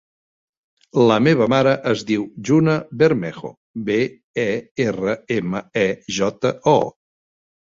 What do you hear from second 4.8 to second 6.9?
erra, ema, e, jota, o.